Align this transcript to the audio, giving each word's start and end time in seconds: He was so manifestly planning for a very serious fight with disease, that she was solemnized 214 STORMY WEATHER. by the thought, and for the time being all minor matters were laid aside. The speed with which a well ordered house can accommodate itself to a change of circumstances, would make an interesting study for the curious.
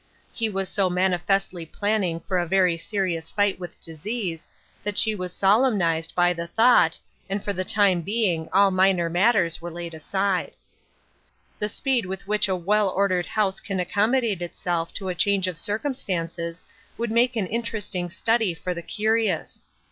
He 0.33 0.49
was 0.49 0.67
so 0.67 0.89
manifestly 0.89 1.63
planning 1.63 2.21
for 2.21 2.39
a 2.39 2.47
very 2.47 2.75
serious 2.75 3.29
fight 3.29 3.59
with 3.59 3.79
disease, 3.79 4.47
that 4.81 4.97
she 4.97 5.13
was 5.13 5.31
solemnized 5.31 6.15
214 6.15 6.33
STORMY 6.33 6.39
WEATHER. 6.39 6.47
by 6.47 6.49
the 6.49 6.55
thought, 6.89 6.99
and 7.29 7.43
for 7.43 7.53
the 7.53 7.63
time 7.63 8.01
being 8.01 8.49
all 8.51 8.71
minor 8.71 9.11
matters 9.11 9.61
were 9.61 9.69
laid 9.69 9.93
aside. 9.93 10.53
The 11.59 11.69
speed 11.69 12.07
with 12.07 12.27
which 12.27 12.47
a 12.49 12.55
well 12.55 12.89
ordered 12.89 13.27
house 13.27 13.59
can 13.59 13.79
accommodate 13.79 14.41
itself 14.41 14.91
to 14.95 15.07
a 15.09 15.13
change 15.13 15.47
of 15.47 15.59
circumstances, 15.59 16.63
would 16.97 17.11
make 17.11 17.35
an 17.35 17.45
interesting 17.45 18.09
study 18.09 18.55
for 18.55 18.73
the 18.73 18.81
curious. 18.81 19.61